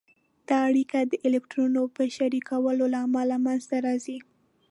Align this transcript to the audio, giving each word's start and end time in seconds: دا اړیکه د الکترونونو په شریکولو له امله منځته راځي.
دا 0.47 0.57
اړیکه 0.69 0.99
د 1.11 1.13
الکترونونو 1.27 1.83
په 1.95 2.03
شریکولو 2.15 2.83
له 2.93 2.99
امله 3.07 3.35
منځته 3.45 3.77
راځي. 3.85 4.17